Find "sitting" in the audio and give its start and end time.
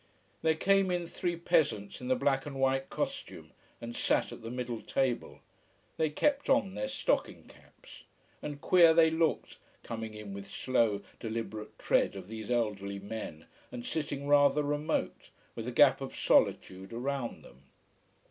13.85-14.25